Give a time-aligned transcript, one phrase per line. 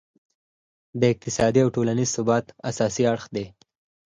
[0.99, 3.45] د اقتصادي او ټولینز ثبات اساسي اړخ دی.